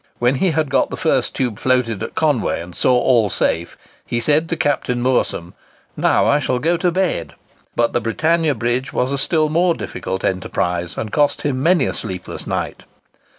When 0.17 0.33
he 0.41 0.49
had 0.49 0.71
got 0.71 0.89
the 0.89 0.97
first 0.97 1.35
tube 1.35 1.59
floated 1.59 2.01
at 2.01 2.15
Conway, 2.15 2.59
and 2.59 2.73
saw 2.73 2.97
all 2.99 3.29
safe, 3.29 3.77
he 4.03 4.19
said 4.19 4.49
to 4.49 4.55
Captain 4.57 4.99
Moorsom, 4.99 5.53
"Now 5.95 6.25
I 6.25 6.39
shall 6.39 6.57
go 6.57 6.75
to 6.75 6.89
bed." 6.89 7.35
But 7.75 7.93
the 7.93 8.01
Britannia 8.01 8.55
Bridge 8.55 8.91
was 8.91 9.11
a 9.11 9.19
still 9.19 9.47
more 9.49 9.75
difficult 9.75 10.23
enterprise, 10.23 10.97
and 10.97 11.11
cost 11.13 11.43
him 11.43 11.61
many 11.61 11.85
a 11.85 11.93
sleepless 11.93 12.47
night. 12.47 12.83